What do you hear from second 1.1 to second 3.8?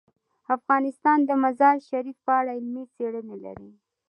د مزارشریف په اړه علمي څېړنې لري.